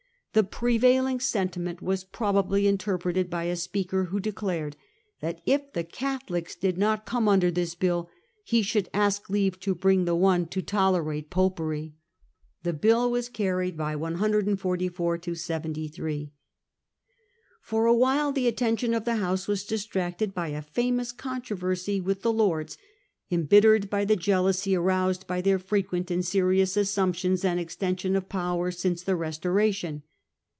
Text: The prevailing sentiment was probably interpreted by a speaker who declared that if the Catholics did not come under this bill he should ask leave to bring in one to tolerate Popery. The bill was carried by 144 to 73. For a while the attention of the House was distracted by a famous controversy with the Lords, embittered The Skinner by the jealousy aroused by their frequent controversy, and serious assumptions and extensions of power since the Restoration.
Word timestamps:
The 0.33 0.43
prevailing 0.45 1.19
sentiment 1.19 1.81
was 1.81 2.05
probably 2.05 2.65
interpreted 2.65 3.29
by 3.29 3.43
a 3.43 3.57
speaker 3.57 4.05
who 4.05 4.21
declared 4.21 4.77
that 5.19 5.41
if 5.45 5.73
the 5.73 5.83
Catholics 5.83 6.55
did 6.55 6.77
not 6.77 7.05
come 7.05 7.27
under 7.27 7.51
this 7.51 7.75
bill 7.75 8.09
he 8.45 8.61
should 8.61 8.87
ask 8.93 9.29
leave 9.29 9.59
to 9.59 9.75
bring 9.75 10.07
in 10.07 10.17
one 10.21 10.45
to 10.45 10.61
tolerate 10.61 11.29
Popery. 11.29 11.95
The 12.63 12.71
bill 12.71 13.11
was 13.11 13.27
carried 13.27 13.75
by 13.75 13.93
144 13.97 15.17
to 15.17 15.35
73. 15.35 16.31
For 17.61 17.85
a 17.85 17.93
while 17.93 18.31
the 18.31 18.47
attention 18.47 18.93
of 18.93 19.03
the 19.03 19.15
House 19.17 19.49
was 19.49 19.65
distracted 19.65 20.33
by 20.33 20.47
a 20.47 20.61
famous 20.61 21.11
controversy 21.11 21.99
with 21.99 22.21
the 22.21 22.31
Lords, 22.31 22.77
embittered 23.29 23.81
The 23.81 23.87
Skinner 23.87 23.99
by 23.99 24.05
the 24.05 24.15
jealousy 24.15 24.77
aroused 24.77 25.27
by 25.27 25.41
their 25.41 25.59
frequent 25.59 26.07
controversy, 26.07 26.13
and 26.19 26.25
serious 26.25 26.77
assumptions 26.77 27.43
and 27.43 27.59
extensions 27.59 28.15
of 28.15 28.29
power 28.29 28.71
since 28.71 29.03
the 29.03 29.17
Restoration. 29.17 30.03